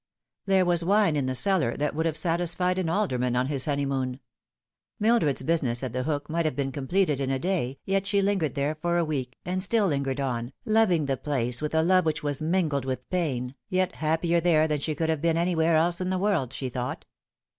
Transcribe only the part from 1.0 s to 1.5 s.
in the